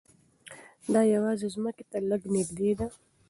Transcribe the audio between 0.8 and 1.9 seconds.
دا یوازې ځمکې